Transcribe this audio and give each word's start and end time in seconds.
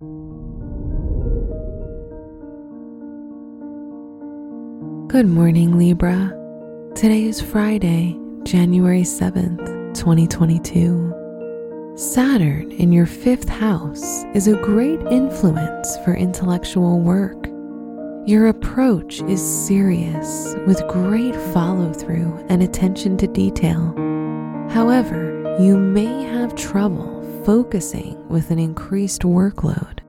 Good 0.00 0.06
morning, 5.26 5.76
Libra. 5.76 6.32
Today 6.94 7.24
is 7.24 7.40
Friday, 7.40 8.16
January 8.44 9.02
7th, 9.02 9.96
2022. 9.96 11.94
Saturn 11.96 12.70
in 12.70 12.92
your 12.92 13.06
fifth 13.06 13.48
house 13.48 14.22
is 14.34 14.46
a 14.46 14.54
great 14.62 15.00
influence 15.10 15.96
for 16.04 16.14
intellectual 16.14 17.00
work. 17.00 17.48
Your 18.24 18.46
approach 18.46 19.20
is 19.22 19.42
serious 19.66 20.54
with 20.64 20.86
great 20.86 21.34
follow 21.52 21.92
through 21.92 22.46
and 22.48 22.62
attention 22.62 23.16
to 23.16 23.26
detail. 23.26 23.96
However, 24.70 25.47
you 25.58 25.76
may 25.76 26.24
have 26.24 26.54
trouble 26.54 27.42
focusing 27.44 28.28
with 28.28 28.50
an 28.50 28.58
increased 28.58 29.22
workload. 29.22 30.00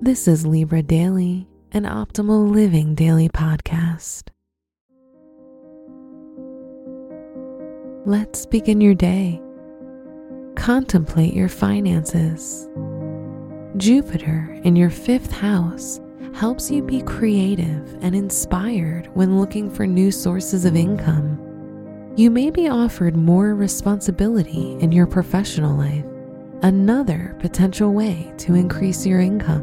This 0.00 0.28
is 0.28 0.46
Libra 0.46 0.82
Daily 0.82 1.48
an 1.72 1.84
optimal 1.84 2.50
living 2.50 2.94
daily 2.94 3.28
podcast. 3.28 4.28
Let's 8.06 8.46
begin 8.46 8.80
your 8.80 8.94
day. 8.94 9.40
Contemplate 10.56 11.34
your 11.34 11.48
finances. 11.48 12.68
Jupiter 13.76 14.58
in 14.64 14.76
your 14.76 14.90
fifth 14.90 15.30
house 15.30 16.00
helps 16.34 16.70
you 16.70 16.82
be 16.82 17.02
creative 17.02 17.96
and 18.00 18.14
inspired 18.14 19.08
when 19.14 19.38
looking 19.38 19.70
for 19.70 19.86
new 19.86 20.10
sources 20.10 20.64
of 20.64 20.74
income. 20.74 21.47
You 22.18 22.32
may 22.32 22.50
be 22.50 22.68
offered 22.68 23.14
more 23.14 23.54
responsibility 23.54 24.76
in 24.80 24.90
your 24.90 25.06
professional 25.06 25.76
life, 25.76 26.04
another 26.62 27.36
potential 27.38 27.92
way 27.94 28.34
to 28.38 28.56
increase 28.56 29.06
your 29.06 29.20
income. 29.20 29.62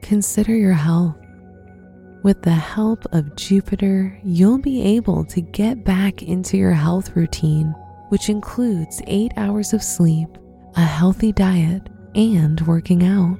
Consider 0.00 0.54
your 0.54 0.74
health. 0.74 1.16
With 2.22 2.42
the 2.42 2.52
help 2.52 3.04
of 3.12 3.34
Jupiter, 3.34 4.16
you'll 4.22 4.58
be 4.58 4.80
able 4.80 5.24
to 5.24 5.40
get 5.40 5.84
back 5.84 6.22
into 6.22 6.56
your 6.56 6.70
health 6.70 7.16
routine, 7.16 7.74
which 8.10 8.28
includes 8.28 9.02
eight 9.08 9.32
hours 9.36 9.72
of 9.72 9.82
sleep, 9.82 10.28
a 10.76 10.84
healthy 10.84 11.32
diet, 11.32 11.82
and 12.14 12.60
working 12.60 13.02
out. 13.02 13.38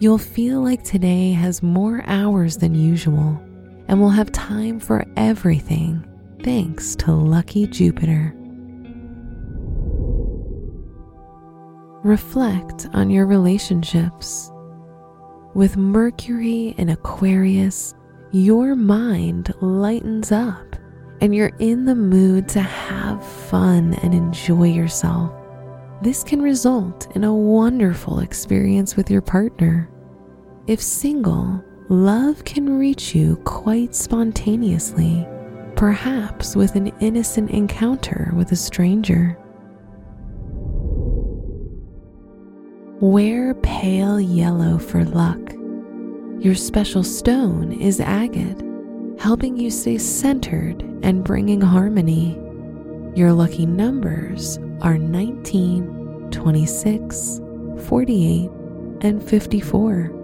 You'll 0.00 0.18
feel 0.18 0.64
like 0.64 0.82
today 0.82 1.30
has 1.30 1.62
more 1.62 2.02
hours 2.08 2.56
than 2.56 2.74
usual 2.74 3.40
and 3.88 4.00
we'll 4.00 4.10
have 4.10 4.32
time 4.32 4.80
for 4.80 5.04
everything 5.16 6.04
thanks 6.42 6.94
to 6.96 7.12
lucky 7.12 7.66
Jupiter. 7.66 8.34
Reflect 12.02 12.86
on 12.92 13.08
your 13.10 13.26
relationships 13.26 14.50
with 15.54 15.76
Mercury 15.76 16.74
in 16.78 16.88
Aquarius, 16.88 17.94
your 18.32 18.74
mind 18.74 19.54
lightens 19.60 20.32
up 20.32 20.76
and 21.20 21.34
you're 21.34 21.52
in 21.60 21.84
the 21.84 21.94
mood 21.94 22.48
to 22.48 22.60
have 22.60 23.24
fun 23.24 23.94
and 24.02 24.12
enjoy 24.12 24.64
yourself. 24.64 25.32
This 26.02 26.24
can 26.24 26.42
result 26.42 27.14
in 27.16 27.24
a 27.24 27.34
wonderful 27.34 28.18
experience 28.18 28.96
with 28.96 29.10
your 29.10 29.22
partner. 29.22 29.88
If 30.66 30.82
single, 30.82 31.64
love 31.88 32.44
can 32.44 32.78
reach 32.78 33.14
you 33.14 33.36
quite 33.44 33.94
spontaneously, 33.94 35.26
perhaps 35.76 36.56
with 36.56 36.74
an 36.76 36.88
innocent 37.00 37.50
encounter 37.50 38.32
with 38.34 38.52
a 38.52 38.56
stranger. 38.56 39.38
Wear 43.00 43.54
pale 43.56 44.20
yellow 44.20 44.78
for 44.78 45.04
luck. 45.04 45.38
Your 46.38 46.54
special 46.54 47.02
stone 47.02 47.72
is 47.72 48.00
agate, 48.00 48.62
helping 49.18 49.56
you 49.58 49.70
stay 49.70 49.98
centered 49.98 50.82
and 51.02 51.24
bringing 51.24 51.60
harmony. 51.60 52.38
Your 53.14 53.32
lucky 53.32 53.66
numbers 53.66 54.58
are 54.80 54.96
19, 54.96 56.28
26, 56.30 57.40
48, 57.86 58.50
and 59.02 59.22
54. 59.22 60.23